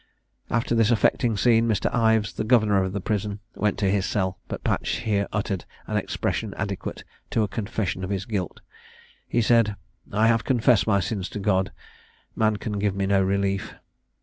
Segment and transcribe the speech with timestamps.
[0.49, 1.93] After this affecting scene, Mr.
[1.93, 5.95] Ives, the governor of the prison, went to his cell, and Patch here uttered an
[5.95, 8.61] expression adequate to a confession of his guilt.
[9.27, 9.75] He said,
[10.11, 11.71] "I have confessed my sins to God;
[12.35, 13.75] man can give me no relief."